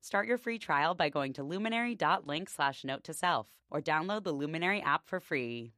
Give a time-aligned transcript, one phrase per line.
[0.00, 4.32] Start your free trial by going to luminary.link slash note to self or download the
[4.32, 5.72] Luminary app for free.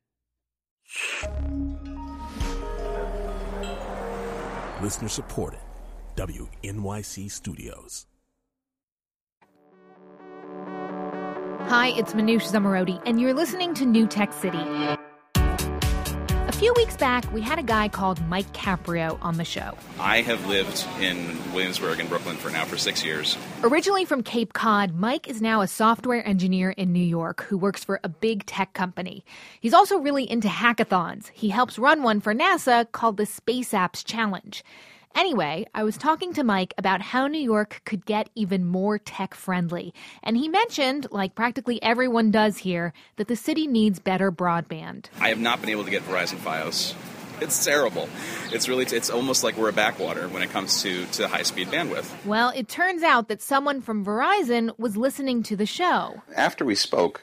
[4.82, 5.60] Listener supported.
[6.16, 8.06] WNYC Studios.
[11.68, 14.58] Hi, it's Manoush Zomorodi, and you're listening to New Tech City.
[16.58, 19.78] A few weeks back, we had a guy called Mike Caprio on the show.
[20.00, 23.38] I have lived in Williamsburg and Brooklyn for now for six years.
[23.62, 27.84] Originally from Cape Cod, Mike is now a software engineer in New York who works
[27.84, 29.24] for a big tech company.
[29.60, 31.28] He's also really into hackathons.
[31.32, 34.64] He helps run one for NASA called the Space Apps Challenge.
[35.14, 39.34] Anyway, I was talking to Mike about how New York could get even more tech
[39.34, 39.92] friendly.
[40.22, 45.06] And he mentioned, like practically everyone does here, that the city needs better broadband.
[45.20, 46.94] I have not been able to get Verizon Fios.
[47.40, 48.08] It's terrible.
[48.52, 51.68] It's really, it's almost like we're a backwater when it comes to, to high speed
[51.68, 52.24] bandwidth.
[52.24, 56.22] Well, it turns out that someone from Verizon was listening to the show.
[56.34, 57.22] After we spoke,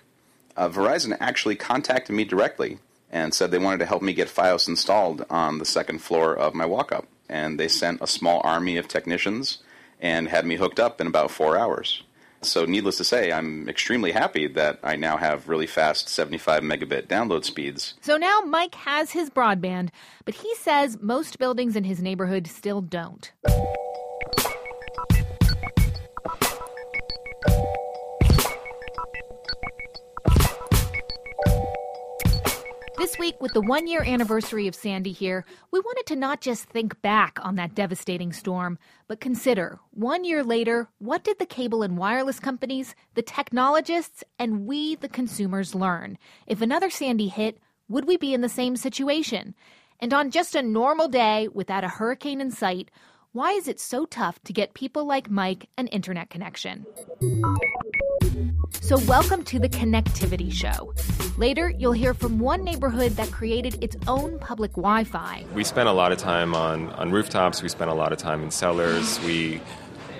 [0.55, 2.79] uh, Verizon actually contacted me directly
[3.11, 6.53] and said they wanted to help me get Fios installed on the second floor of
[6.53, 9.59] my walk up and they sent a small army of technicians
[9.99, 12.03] and had me hooked up in about four hours.
[12.41, 17.07] So, needless to say, I'm extremely happy that I now have really fast 75 megabit
[17.07, 17.95] download speeds.
[18.01, 19.89] So now Mike has his broadband,
[20.25, 23.31] but he says most buildings in his neighborhood still don't.
[33.05, 36.63] This week, with the one year anniversary of Sandy here, we wanted to not just
[36.63, 41.83] think back on that devastating storm, but consider one year later, what did the cable
[41.83, 46.17] and wireless companies, the technologists, and we, the consumers, learn?
[46.47, 49.53] If another Sandy hit, would we be in the same situation?
[49.99, 52.89] And on just a normal day without a hurricane in sight,
[53.35, 56.85] why is it so tough to get people like Mike an internet connection?
[58.79, 60.93] So, welcome to the Connectivity Show.
[61.37, 65.43] Later, you'll hear from one neighborhood that created its own public Wi Fi.
[65.53, 68.41] We spent a lot of time on, on rooftops, we spent a lot of time
[68.41, 69.59] in cellars, we,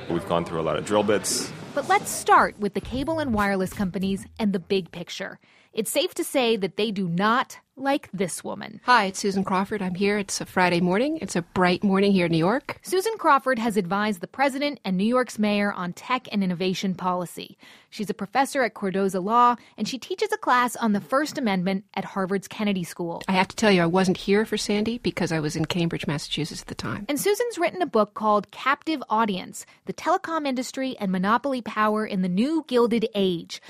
[0.10, 1.50] we've gone through a lot of drill bits.
[1.74, 5.40] But let's start with the cable and wireless companies and the big picture.
[5.76, 8.80] It's safe to say that they do not like this woman.
[8.86, 9.82] Hi, it's Susan Crawford.
[9.82, 10.18] I'm here.
[10.18, 11.20] It's a Friday morning.
[11.22, 12.80] It's a bright morning here in New York.
[12.82, 17.58] Susan Crawford has advised the president and New York's mayor on tech and innovation policy.
[17.90, 21.84] She's a professor at Cardozo Law, and she teaches a class on the First Amendment
[21.94, 23.22] at Harvard's Kennedy School.
[23.28, 26.08] I have to tell you, I wasn't here for Sandy because I was in Cambridge,
[26.08, 27.06] Massachusetts at the time.
[27.10, 32.22] And Susan's written a book called Captive Audience The Telecom Industry and Monopoly Power in
[32.22, 33.62] the New Gilded Age.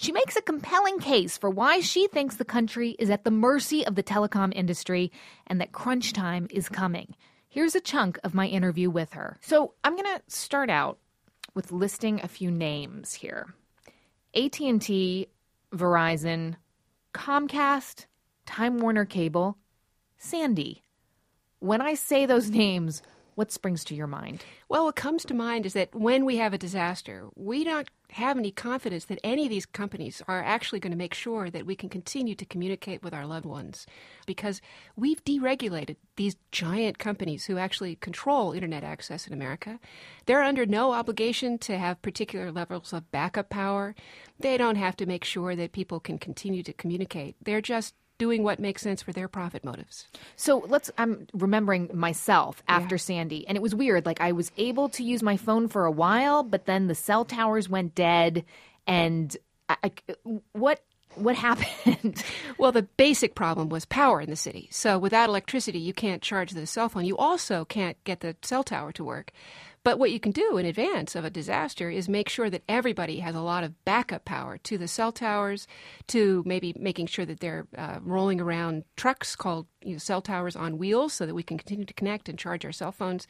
[0.00, 3.86] She makes a compelling case for why she thinks the country is at the mercy
[3.86, 5.12] of the telecom industry
[5.46, 7.14] and that crunch time is coming.
[7.50, 9.36] Here's a chunk of my interview with her.
[9.42, 10.96] So, I'm going to start out
[11.52, 13.52] with listing a few names here.
[14.34, 15.28] AT&T,
[15.74, 16.54] Verizon,
[17.12, 18.06] Comcast,
[18.46, 19.58] Time Warner Cable,
[20.16, 20.82] Sandy.
[21.58, 23.02] When I say those names,
[23.34, 24.46] what springs to your mind?
[24.70, 28.36] Well, what comes to mind is that when we have a disaster, we don't have
[28.36, 31.76] any confidence that any of these companies are actually going to make sure that we
[31.76, 33.86] can continue to communicate with our loved ones
[34.26, 34.60] because
[34.96, 39.78] we've deregulated these giant companies who actually control internet access in America.
[40.26, 43.94] They're under no obligation to have particular levels of backup power.
[44.38, 47.36] They don't have to make sure that people can continue to communicate.
[47.42, 50.06] They're just doing what makes sense for their profit motives.
[50.36, 53.00] So let's, I'm remembering myself after yeah.
[53.00, 54.04] Sandy, and it was weird.
[54.04, 57.24] Like I was able to use my phone for a while, but then the cell
[57.24, 58.44] towers went dead.
[58.86, 59.34] And
[59.70, 59.92] I, I,
[60.52, 60.82] what
[61.14, 62.22] what happened?
[62.58, 64.68] well, the basic problem was power in the city.
[64.70, 67.06] So without electricity, you can't charge the cell phone.
[67.06, 69.32] You also can't get the cell tower to work.
[69.82, 73.20] But what you can do in advance of a disaster is make sure that everybody
[73.20, 75.66] has a lot of backup power to the cell towers,
[76.08, 80.54] to maybe making sure that they're uh, rolling around trucks called you know, cell towers
[80.54, 83.26] on wheels so that we can continue to connect and charge our cell phones.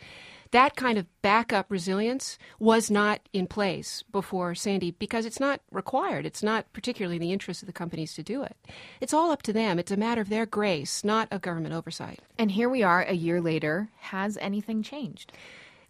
[0.50, 6.26] That kind of backup resilience was not in place before Sandy because it's not required.
[6.26, 8.56] It's not particularly in the interest of the companies to do it.
[9.00, 9.78] It's all up to them.
[9.78, 12.18] It's a matter of their grace, not of government oversight.
[12.36, 13.90] And here we are a year later.
[13.98, 15.32] Has anything changed?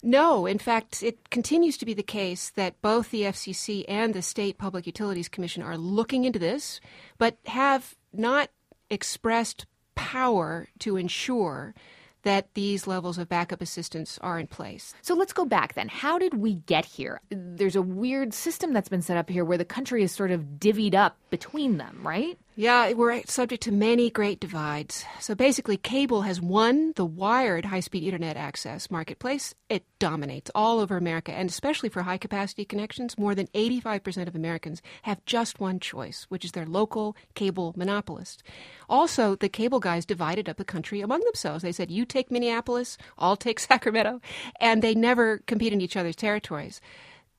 [0.03, 4.23] No, in fact, it continues to be the case that both the FCC and the
[4.23, 6.81] State Public Utilities Commission are looking into this,
[7.19, 8.51] but have not
[8.89, 11.75] expressed power to ensure
[12.23, 14.95] that these levels of backup assistance are in place.
[15.01, 15.89] So let's go back then.
[15.89, 17.21] How did we get here?
[17.31, 20.59] There's a weird system that's been set up here where the country is sort of
[20.59, 22.39] divvied up between them, right?
[22.61, 25.07] Yeah, we're subject to many great divides.
[25.19, 29.55] So basically, cable has won the wired high speed internet access marketplace.
[29.71, 34.37] It dominates all over America, and especially for high capacity connections, more than 85% of
[34.37, 38.43] Americans have just one choice, which is their local cable monopolist.
[38.91, 41.63] Also, the cable guys divided up the country among themselves.
[41.63, 44.21] They said, you take Minneapolis, I'll take Sacramento,
[44.61, 46.83] and they never compete in each other's territories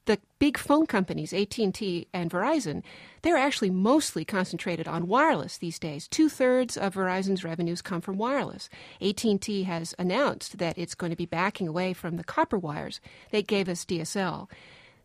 [0.06, 2.84] the big phone companies, AT&T and Verizon,
[3.22, 6.08] they're actually mostly concentrated on wireless these days.
[6.08, 8.70] Two-thirds of Verizon's revenues come from wireless.
[9.02, 13.00] AT&T has announced that it's going to be backing away from the copper wires
[13.32, 14.50] that gave us DSL.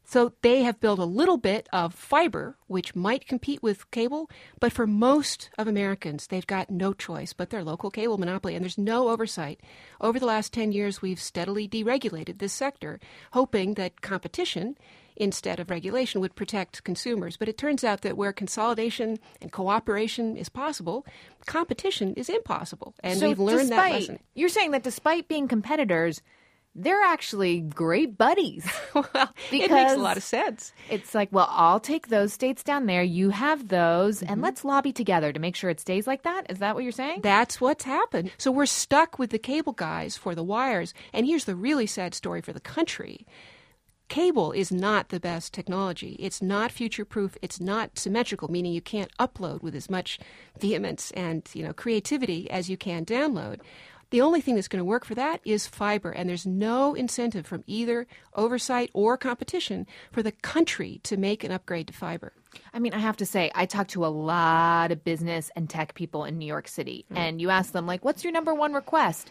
[0.09, 4.31] So they have built a little bit of fiber, which might compete with cable,
[4.61, 8.65] but for most of Americans, they've got no choice but their local cable monopoly, and
[8.65, 9.61] there's no oversight.
[10.01, 13.01] Over the last 10 years, we've steadily deregulated this sector,
[13.33, 14.79] hoping that competition
[15.17, 17.37] instead of regulation would protect consumers.
[17.37, 21.05] But it turns out that where consolidation and cooperation is possible,
[21.47, 22.95] competition is impossible.
[23.01, 24.19] And so we've learned despite, that lesson.
[24.35, 26.23] You're saying that despite being competitors,
[26.79, 28.69] they're actually great buddies.
[28.95, 29.05] well,
[29.51, 30.73] it makes a lot of sense.
[30.91, 33.03] It's like, well, I'll take those states down there.
[33.03, 34.33] You have those, Mm-hmm.
[34.33, 36.47] and let's lobby together to make sure it stays like that.
[36.51, 37.21] Is that what you're saying?
[37.23, 38.31] That's what's happened.
[38.39, 40.93] So we're stuck with the cable guys for the wires.
[41.13, 43.27] And here's the really sad story for the country.
[44.09, 46.15] Cable is not the best technology.
[46.21, 47.37] It's not future proof.
[47.43, 50.21] It's not symmetrical, meaning you can't upload with as much
[50.61, 53.59] vehemence and you know creativity as you can download.
[54.17, 57.47] The only thing that's going to work for that is fiber, and there's no incentive
[57.47, 62.33] from either oversight or competition for the country to make an upgrade to fiber.
[62.73, 65.93] I mean, I have to say, I talk to a lot of business and tech
[65.93, 67.19] people in New York City, mm.
[67.19, 69.31] and you ask them, like, what's your number one request?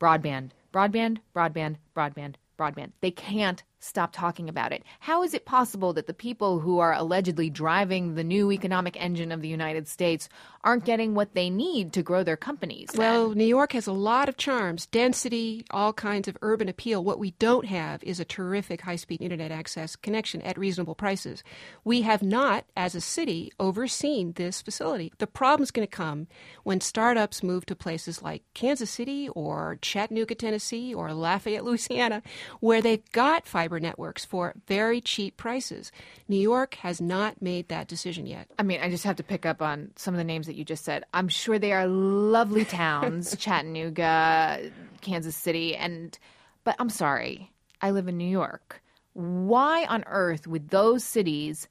[0.00, 2.90] Broadband, broadband, broadband, broadband, broadband.
[3.00, 4.82] They can't stop talking about it.
[5.00, 9.32] How is it possible that the people who are allegedly driving the new economic engine
[9.32, 10.28] of the United States
[10.64, 12.88] aren't getting what they need to grow their companies?
[12.92, 13.00] then?
[13.00, 17.04] Well, New York has a lot of charms, density, all kinds of urban appeal.
[17.04, 21.44] What we don't have is a terrific high speed internet access connection at reasonable prices.
[21.84, 25.12] We have not, as a city, overseen this facility.
[25.18, 26.26] The problem's going to come
[26.64, 32.22] when startups move to places like Kansas City or Chattanooga, Tennessee, or Lafayette, Louisiana,
[32.60, 35.92] where they've got fiber networks for very cheap prices.
[36.28, 38.48] New York has not made that decision yet.
[38.58, 40.64] I mean, I just have to pick up on some of the names that you
[40.64, 41.04] just said.
[41.12, 44.70] I'm sure they are lovely towns, Chattanooga,
[45.00, 46.18] Kansas City, and
[46.64, 47.52] but I'm sorry.
[47.80, 48.82] I live in New York.
[49.12, 51.68] Why on earth would those cities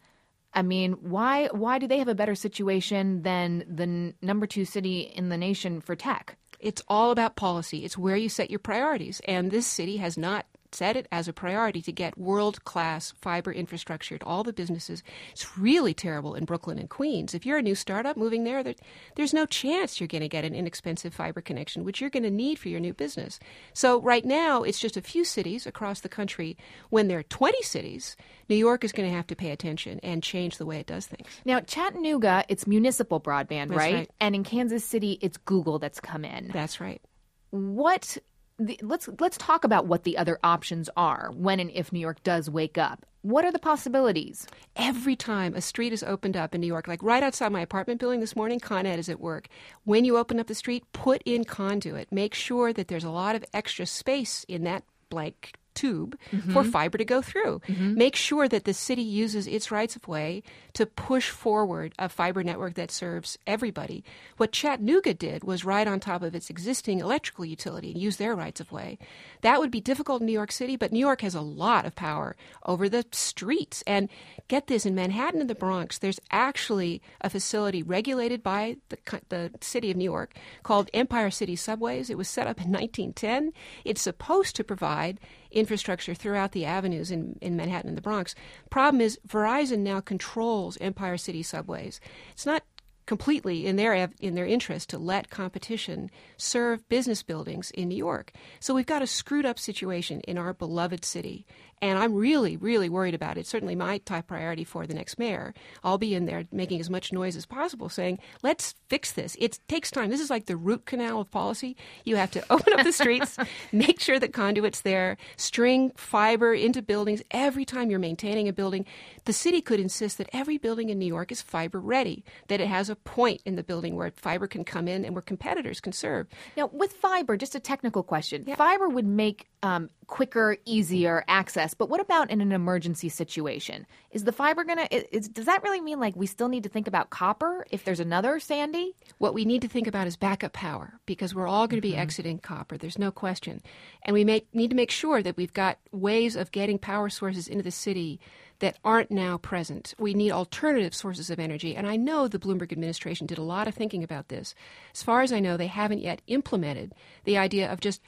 [0.53, 4.65] I mean, why why do they have a better situation than the n- number 2
[4.65, 6.35] city in the nation for tech?
[6.59, 7.85] It's all about policy.
[7.85, 9.21] It's where you set your priorities.
[9.27, 10.47] And this city has not
[10.77, 15.01] set it as a priority to get world class fiber infrastructure to all the businesses.
[15.31, 17.33] It's really terrible in Brooklyn and Queens.
[17.33, 18.75] If you're a new startup moving there, there
[19.15, 22.29] there's no chance you're going to get an inexpensive fiber connection, which you're going to
[22.29, 23.39] need for your new business.
[23.74, 26.57] So, right now, it's just a few cities across the country.
[26.89, 28.15] When there are 20 cities,
[28.47, 31.07] New York is going to have to pay attention and change the way it does
[31.07, 31.27] things.
[31.44, 33.94] Now, Chattanooga, it's municipal broadband, right?
[33.94, 34.11] right.
[34.19, 36.52] And in Kansas City, it's Google that's come in.
[36.54, 37.02] That's right.
[37.49, 38.18] what
[38.59, 42.23] the, let's let's talk about what the other options are when and if New York
[42.23, 43.06] does wake up.
[43.21, 44.47] What are the possibilities?
[44.78, 47.99] every time a street is opened up in New York, like right outside my apartment
[47.99, 49.49] building this morning, Con Ed is at work.
[49.83, 52.11] When you open up the street, put in conduit.
[52.11, 56.52] Make sure that there's a lot of extra space in that blank tube mm-hmm.
[56.52, 57.62] for fiber to go through.
[57.68, 57.94] Mm-hmm.
[57.94, 60.42] Make sure that the city uses its rights of way
[60.74, 64.04] to push forward a fiber network that serves everybody.
[64.38, 68.36] What Chattanooga did was right on top of its existing electrical utility and use their
[68.36, 68.98] rights of way.
[69.42, 71.96] That would be difficult in New York City, but New York has a lot of
[71.96, 73.84] power over the streets.
[73.86, 74.10] And
[74.48, 78.98] get this, in Manhattan and the Bronx, there's actually a facility regulated by the,
[79.30, 82.10] the city of New York called Empire City Subways.
[82.10, 83.54] It was set up in 1910.
[83.86, 85.19] It's supposed to provide
[85.51, 88.35] infrastructure throughout the avenues in, in Manhattan and the Bronx.
[88.69, 91.99] Problem is, Verizon now controls Empire City Subways.
[92.33, 92.63] It's not
[93.07, 98.33] completely in their in their interest to let competition serve business buildings in New York.
[98.59, 101.45] So we've got a screwed up situation in our beloved city,
[101.81, 103.46] And I'm really, really worried about it.
[103.46, 105.54] Certainly my top priority for the next mayor.
[105.84, 109.36] I'll be in there making as much noise as possible saying, let's fix this.
[109.40, 110.10] It takes time.
[110.10, 111.78] This is like the root canal of policy.
[112.04, 113.38] You have to open up the streets,
[113.72, 118.86] make sure that conduit's there, string fiber into buildings every time you're maintaining a building.
[119.26, 122.68] The city could insist that every building in New York is fiber ready, that it
[122.68, 125.94] has a point in the building where fiber can come in and where competitors can
[125.94, 126.28] serve.
[126.56, 128.46] Now, with fiber, just a technical question.
[128.48, 128.56] Yeah.
[128.56, 131.73] Fiber would make um, quicker, easier access.
[131.73, 133.85] But what about in an emergency situation?
[134.11, 136.87] Is the fiber going to, does that really mean like we still need to think
[136.87, 138.95] about copper if there's another Sandy?
[139.18, 141.92] What we need to think about is backup power because we're all going to be
[141.92, 142.02] mm-hmm.
[142.02, 142.78] exiting copper.
[142.78, 143.61] There's no question.
[144.04, 147.47] And we make, need to make sure that we've got ways of getting power sources
[147.47, 148.19] into the city
[148.59, 149.94] that aren't now present.
[149.99, 151.76] We need alternative sources of energy.
[151.76, 154.56] And I know the Bloomberg administration did a lot of thinking about this.
[154.95, 158.02] As far as I know, they haven't yet implemented the idea of just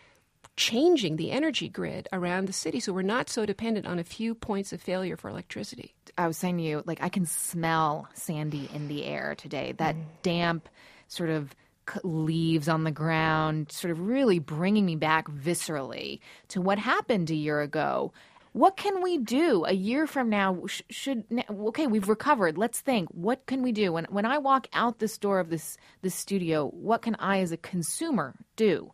[0.55, 4.35] changing the energy grid around the city so we're not so dependent on a few
[4.35, 5.95] points of failure for electricity.
[6.17, 9.73] I was saying to you, like, I can smell Sandy in the air today.
[9.77, 10.03] That mm.
[10.21, 10.69] damp,
[11.07, 11.55] sort of
[12.03, 16.19] leaves on the ground, sort of really bringing me back viscerally
[16.49, 18.13] to what happened a year ago.
[18.51, 20.63] What can we do a year from now?
[20.89, 22.57] Should okay, we've recovered.
[22.57, 23.09] Let's think.
[23.09, 26.67] What can we do when when I walk out this door of this this studio?
[26.67, 28.91] What can I, as a consumer, do?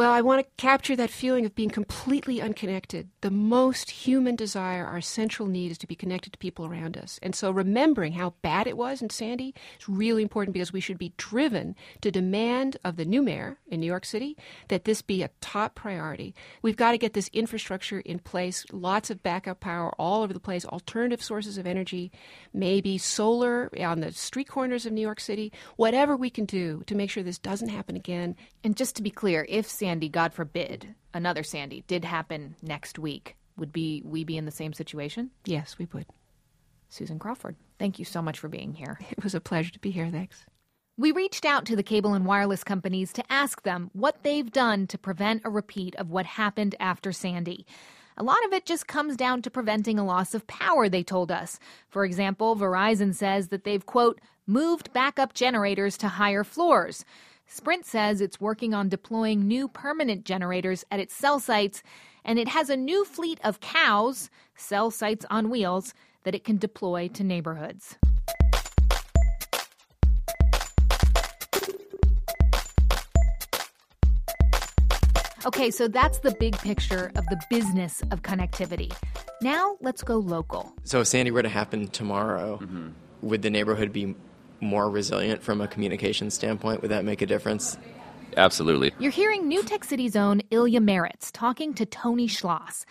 [0.00, 3.10] Well, I want to capture that feeling of being completely unconnected.
[3.20, 7.20] The most human desire, our central need, is to be connected to people around us.
[7.22, 10.96] And so remembering how bad it was in Sandy is really important because we should
[10.96, 14.38] be driven to demand of the new mayor in New York City
[14.68, 16.34] that this be a top priority.
[16.62, 20.40] We've got to get this infrastructure in place, lots of backup power all over the
[20.40, 22.10] place, alternative sources of energy,
[22.54, 26.94] maybe solar on the street corners of New York City, whatever we can do to
[26.94, 28.34] make sure this doesn't happen again.
[28.64, 33.36] And just to be clear, if Sandy, God forbid, another Sandy did happen next week,
[33.56, 35.30] would be we be in the same situation?
[35.44, 36.06] Yes, we would.
[36.88, 38.98] Susan Crawford, thank you so much for being here.
[39.10, 40.08] It was a pleasure to be here.
[40.10, 40.44] Thanks.
[40.96, 44.86] We reached out to the cable and wireless companies to ask them what they've done
[44.88, 47.64] to prevent a repeat of what happened after Sandy.
[48.16, 51.30] A lot of it just comes down to preventing a loss of power, they told
[51.32, 51.58] us.
[51.88, 57.04] For example, Verizon says that they've, quote, moved backup generators to higher floors.
[57.52, 61.82] Sprint says it's working on deploying new permanent generators at its cell sites,
[62.24, 65.92] and it has a new fleet of cows, cell sites on wheels,
[66.22, 67.96] that it can deploy to neighborhoods.
[75.44, 78.92] Okay, so that's the big picture of the business of connectivity.
[79.42, 80.72] Now let's go local.
[80.84, 82.90] So if Sandy were to happen tomorrow, mm-hmm.
[83.22, 84.14] would the neighborhood be
[84.60, 86.82] more resilient from a communication standpoint?
[86.82, 87.78] Would that make a difference?
[88.36, 88.92] Absolutely.
[88.98, 92.84] You're hearing New Tech City's own Ilya Marritz talking to Tony Schloss.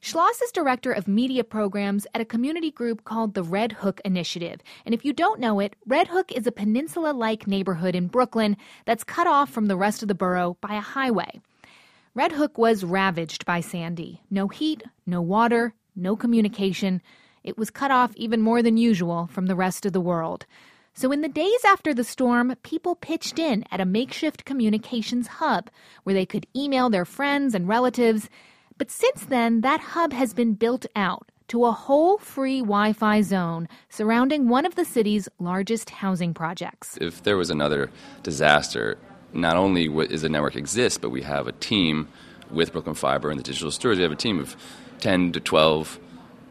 [0.00, 4.60] Schloss is director of media programs at a community group called the Red Hook Initiative.
[4.84, 8.56] And if you don't know it, Red Hook is a peninsula like neighborhood in Brooklyn
[8.84, 11.40] that's cut off from the rest of the borough by a highway.
[12.14, 14.22] Red Hook was ravaged by Sandy.
[14.30, 17.02] No heat, no water, no communication.
[17.42, 20.46] It was cut off even more than usual from the rest of the world.
[20.98, 25.68] So, in the days after the storm, people pitched in at a makeshift communications hub
[26.04, 28.30] where they could email their friends and relatives.
[28.78, 33.20] But since then, that hub has been built out to a whole free Wi Fi
[33.20, 36.96] zone surrounding one of the city's largest housing projects.
[36.98, 37.90] If there was another
[38.22, 38.96] disaster,
[39.34, 42.08] not only is the network exist, but we have a team
[42.50, 43.98] with Brooklyn Fiber and the digital stewards.
[43.98, 44.56] We have a team of
[45.00, 46.00] 10 to 12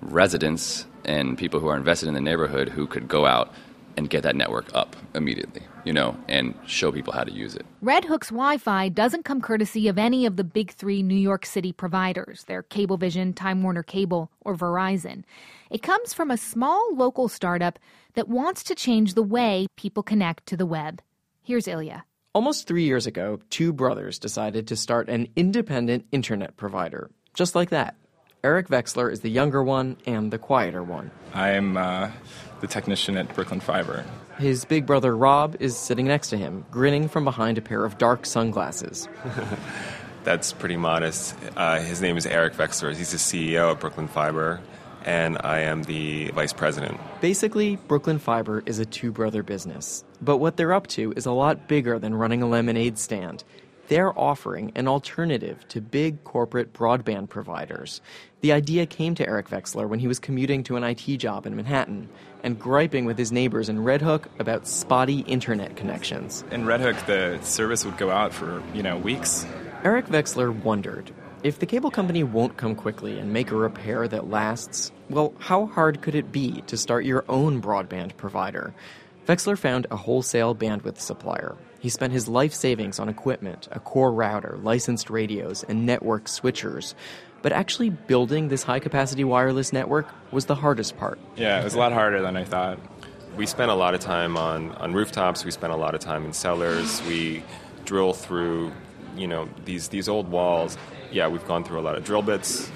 [0.02, 3.52] residents and people who are invested in the neighborhood who could go out
[3.98, 7.66] and get that network up immediately, you know, and show people how to use it.
[7.82, 11.46] Red Hook's Wi Fi doesn't come courtesy of any of the big three New York
[11.46, 15.24] City providers, their Cablevision, Time Warner Cable, or Verizon.
[15.70, 17.80] It comes from a small local startup
[18.14, 21.02] that wants to change the way people connect to the web.
[21.42, 22.06] Here's Ilya.
[22.34, 27.10] Almost three years ago, two brothers decided to start an independent internet provider.
[27.34, 27.96] Just like that.
[28.44, 31.10] Eric Vexler is the younger one and the quieter one.
[31.34, 32.12] I'm uh,
[32.62, 34.06] the technician at Brooklyn Fiber.
[34.38, 37.98] His big brother Rob is sitting next to him, grinning from behind a pair of
[37.98, 39.08] dark sunglasses.
[40.24, 41.36] That's pretty modest.
[41.56, 42.96] Uh, his name is Eric Vexler.
[42.96, 44.60] He's the CEO of Brooklyn Fiber,
[45.06, 47.00] and I am the vice president.
[47.22, 50.04] Basically, Brooklyn Fiber is a two brother business.
[50.22, 53.44] But what they're up to is a lot bigger than running a lemonade stand
[53.88, 58.02] they're offering an alternative to big corporate broadband providers.
[58.42, 61.56] The idea came to Eric Vexler when he was commuting to an IT job in
[61.56, 62.10] Manhattan
[62.44, 66.44] and griping with his neighbors in Red Hook about spotty internet connections.
[66.52, 69.46] In Red Hook, the service would go out for, you know, weeks.
[69.84, 71.12] Eric Vexler wondered
[71.44, 75.68] If the cable company won't come quickly and make a repair that lasts, well, how
[75.68, 78.74] hard could it be to start your own broadband provider?
[79.28, 81.56] Vexler found a wholesale bandwidth supplier.
[81.86, 86.96] He spent his life savings on equipment, a core router, licensed radios, and network switchers.
[87.44, 91.20] But actually building this high capacity wireless network was the hardest part.
[91.36, 92.80] Yeah, it was a lot harder than I thought.
[93.38, 96.26] We spent a lot of time on, on rooftops, we spent a lot of time
[96.26, 97.44] in cellars, we
[97.84, 98.72] drill through,
[99.16, 100.80] you know, these, these old walls.
[101.12, 102.68] Yeah, we've gone through a lot of drill bits.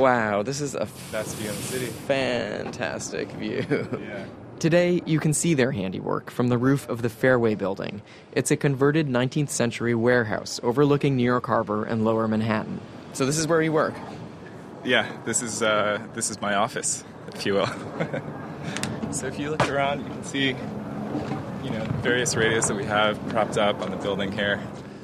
[0.00, 1.86] Wow, this is a That's view of the city.
[1.86, 3.66] fantastic view.
[4.00, 4.24] Yeah.
[4.58, 8.00] Today, you can see their handiwork from the roof of the Fairway Building.
[8.32, 12.80] It's a converted 19th century warehouse overlooking New York Harbor and lower Manhattan.
[13.12, 13.94] So, this is where you work.
[14.84, 17.04] Yeah, this is uh, this is my office,
[17.34, 17.66] if you will.
[19.12, 20.48] so if you look around, you can see,
[21.62, 24.60] you know, various radios that we have propped up on the building here.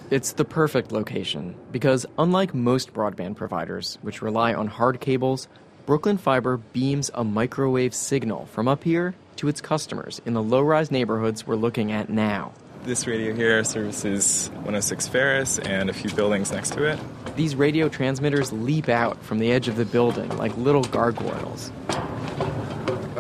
[0.09, 5.49] It's the perfect location because, unlike most broadband providers, which rely on hard cables,
[5.85, 10.61] Brooklyn Fiber beams a microwave signal from up here to its customers in the low
[10.61, 12.53] rise neighborhoods we're looking at now.
[12.85, 17.01] This radio here services 106 Ferris and a few buildings next to it.
[17.35, 21.73] These radio transmitters leap out from the edge of the building like little gargoyles.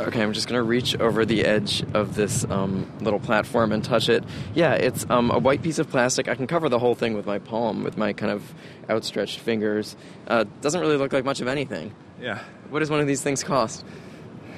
[0.06, 4.08] Okay, I'm just gonna reach over the edge of this um, little platform and touch
[4.08, 4.22] it.
[4.54, 6.28] Yeah, it's um, a white piece of plastic.
[6.28, 8.54] I can cover the whole thing with my palm, with my kind of
[8.88, 9.96] outstretched fingers.
[10.28, 11.92] Uh, doesn't really look like much of anything.
[12.20, 12.40] Yeah.
[12.70, 13.84] What does one of these things cost?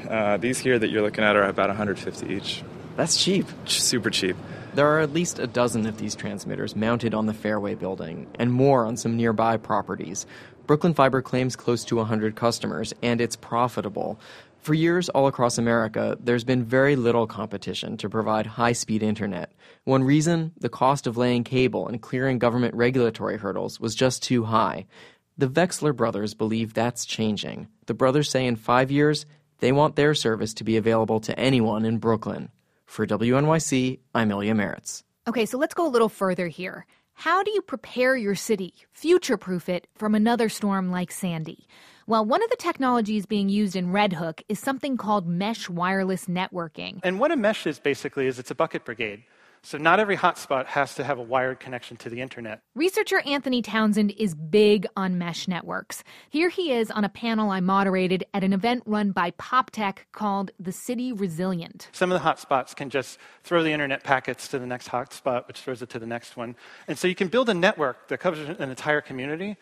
[0.07, 2.63] Uh, these here that you're looking at are about 150 each.
[2.97, 3.47] That's cheap.
[3.65, 4.37] Super cheap.
[4.75, 8.53] There are at least a dozen of these transmitters mounted on the Fairway building, and
[8.53, 10.27] more on some nearby properties.
[10.67, 14.21] Brooklyn Fiber claims close to 100 customers, and it's profitable.
[14.61, 19.53] For years, all across America, there's been very little competition to provide high speed internet.
[19.85, 24.45] One reason the cost of laying cable and clearing government regulatory hurdles was just too
[24.45, 24.87] high.
[25.39, 27.69] The Vexler brothers believe that's changing.
[27.87, 29.25] The brothers say in five years,
[29.61, 32.51] they want their service to be available to anyone in Brooklyn.
[32.87, 35.03] For WNYC, I'm Ilya Marritz.
[35.27, 36.87] Okay, so let's go a little further here.
[37.23, 41.67] How do you prepare your city, future proof it from another storm like Sandy?
[42.07, 46.27] Well, one of the technologies being used in Red Hook is something called mesh wireless
[46.27, 47.01] networking.
[47.03, 49.25] And what a mesh is basically is it's a bucket brigade.
[49.69, 52.63] So not every hotspot has to have a wired connection to the internet.
[52.75, 56.03] Researcher Anthony Townsend is big on mesh networks.
[56.31, 60.53] Here he is on a panel I moderated at an event run by PopTech called
[60.59, 61.91] The City Resilient.
[61.93, 65.61] Some of the hotspots can just throw the internet packets to the next hotspot, which
[65.61, 66.57] throws it to the next one.
[66.87, 69.59] And so you can build a network that covers an entire community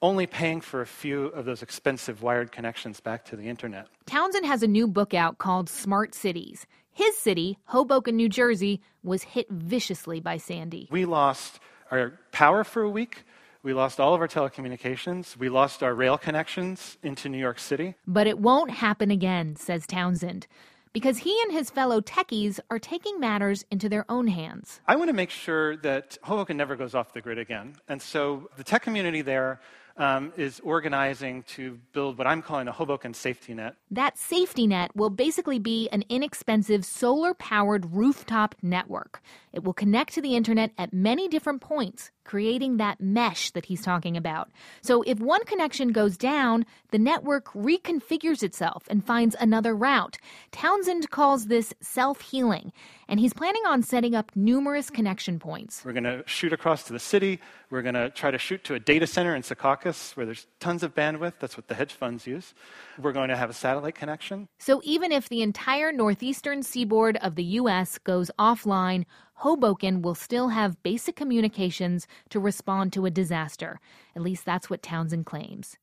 [0.00, 3.86] only paying for a few of those expensive wired connections back to the internet.
[4.06, 6.66] Townsend has a new book out called Smart Cities.
[6.92, 10.88] His city, Hoboken, New Jersey, was hit viciously by Sandy.
[10.90, 11.58] We lost
[11.90, 13.24] our power for a week.
[13.62, 15.36] We lost all of our telecommunications.
[15.36, 17.94] We lost our rail connections into New York City.
[18.06, 20.46] But it won't happen again, says Townsend,
[20.92, 24.80] because he and his fellow techies are taking matters into their own hands.
[24.86, 27.76] I want to make sure that Hoboken never goes off the grid again.
[27.88, 29.60] And so the tech community there
[29.96, 33.76] um, is organizing to build what I'm calling a Hoboken safety net.
[33.90, 39.20] That safety net will basically be an inexpensive solar powered rooftop network.
[39.52, 43.82] It will connect to the internet at many different points, creating that mesh that he's
[43.82, 44.50] talking about.
[44.80, 50.18] So if one connection goes down, the network reconfigures itself and finds another route.
[50.50, 52.72] Townsend calls this self healing,
[53.08, 55.84] and he's planning on setting up numerous connection points.
[55.84, 57.40] We're going to shoot across to the city.
[57.70, 60.82] We're going to try to shoot to a data center in Secaucus where there's tons
[60.82, 61.34] of bandwidth.
[61.40, 62.54] That's what the hedge funds use.
[62.98, 64.48] We're going to have a satellite connection.
[64.58, 67.98] So even if the entire northeastern seaboard of the U.S.
[67.98, 69.04] goes offline,
[69.34, 73.80] Hoboken will still have basic communications to respond to a disaster.
[74.14, 75.76] At least that's what Townsend claims.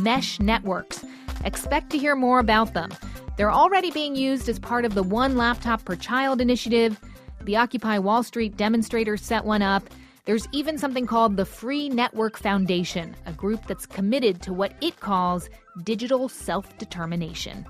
[0.00, 1.04] Mesh networks.
[1.44, 2.90] Expect to hear more about them.
[3.36, 7.00] They're already being used as part of the One Laptop Per Child initiative.
[7.42, 9.88] The Occupy Wall Street demonstrators set one up.
[10.24, 15.00] There's even something called the Free Network Foundation, a group that's committed to what it
[15.00, 15.50] calls
[15.82, 17.66] digital self determination.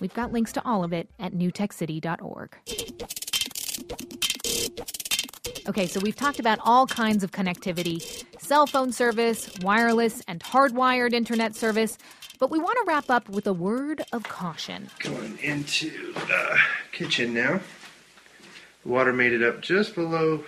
[0.00, 2.56] We've got links to all of it at newtechcity.org.
[5.68, 11.12] Okay, so we've talked about all kinds of connectivity cell phone service, wireless, and hardwired
[11.12, 11.98] internet service.
[12.38, 14.88] But we want to wrap up with a word of caution.
[15.00, 16.58] Going into the
[16.92, 17.60] kitchen now.
[18.84, 20.44] Water made it up just below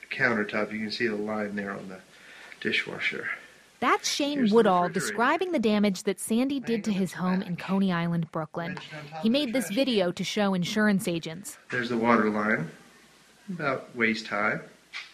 [0.00, 0.70] the countertop.
[0.72, 1.98] You can see the line there on the
[2.60, 3.28] dishwasher.
[3.80, 8.30] That's Shane Woodall describing the damage that Sandy did to his home in Coney Island,
[8.30, 8.76] Brooklyn.
[9.22, 11.56] He made this video to show insurance agents.
[11.70, 12.70] There's the water line,
[13.48, 14.60] about waist high.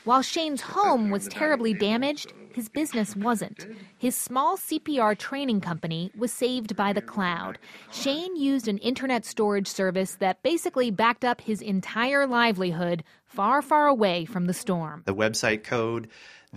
[0.04, 3.66] While Shane's home was terribly damaged, his business wasn't.
[3.98, 7.58] His small CPR training company was saved by the cloud.
[7.92, 13.86] Shane used an internet storage service that basically backed up his entire livelihood far, far
[13.86, 15.02] away from the storm.
[15.04, 16.08] The website code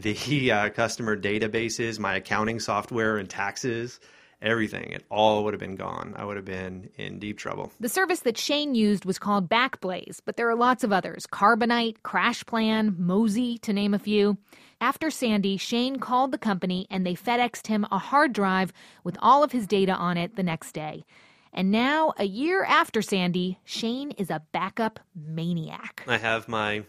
[0.02, 4.00] the uh, customer databases, my accounting software and taxes,
[4.42, 4.92] everything.
[4.92, 6.14] It all would have been gone.
[6.16, 7.72] I would have been in deep trouble.
[7.80, 11.98] The service that Shane used was called Backblaze, but there are lots of others Carbonite,
[12.04, 14.38] CrashPlan, Mozy, to name a few.
[14.82, 18.72] After Sandy, Shane called the company and they FedExed him a hard drive
[19.04, 21.04] with all of his data on it the next day.
[21.52, 26.04] And now, a year after Sandy, Shane is a backup maniac.
[26.08, 26.84] I have my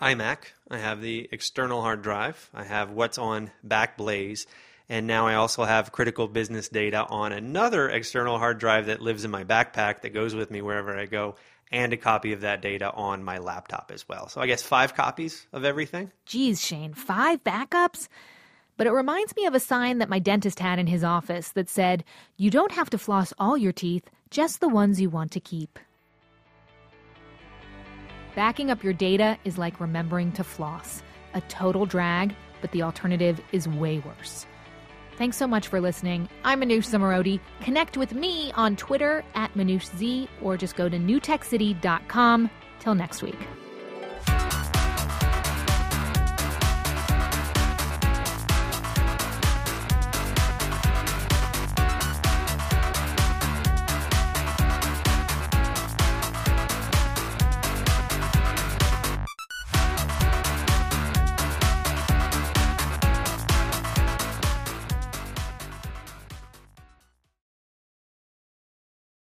[0.00, 0.38] iMac.
[0.70, 2.50] I have the external hard drive.
[2.54, 4.46] I have what's on Backblaze.
[4.88, 9.24] And now I also have critical business data on another external hard drive that lives
[9.24, 11.36] in my backpack that goes with me wherever I go,
[11.70, 14.28] and a copy of that data on my laptop as well.
[14.28, 16.10] So I guess five copies of everything.
[16.24, 18.08] Geez, Shane, five backups?
[18.78, 21.68] But it reminds me of a sign that my dentist had in his office that
[21.68, 22.04] said,
[22.36, 25.78] You don't have to floss all your teeth, just the ones you want to keep.
[28.38, 31.02] Backing up your data is like remembering to floss.
[31.34, 34.46] A total drag, but the alternative is way worse.
[35.16, 36.28] Thanks so much for listening.
[36.44, 37.40] I'm Manoush Zomorodi.
[37.62, 42.48] Connect with me on Twitter at ManoushZ or just go to newtechcity.com.
[42.78, 43.34] Till next week.